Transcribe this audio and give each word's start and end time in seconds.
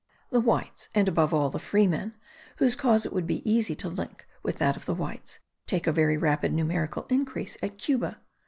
The 0.31 0.39
whites, 0.39 0.89
and 0.95 1.07
above 1.07 1.31
all, 1.31 1.51
the 1.51 1.59
free 1.59 1.85
men, 1.85 2.15
whose 2.57 2.75
cause 2.75 3.05
it 3.05 3.13
would 3.13 3.27
be 3.27 3.47
easy 3.47 3.75
to 3.75 3.87
link 3.87 4.25
with 4.41 4.57
that 4.57 4.75
of 4.75 4.85
the 4.87 4.95
whites, 4.95 5.37
take 5.67 5.85
a 5.85 5.91
very 5.91 6.17
rapid 6.17 6.51
numerical 6.53 7.05
increase 7.07 7.55
at 7.61 7.77
Cuba. 7.77 8.19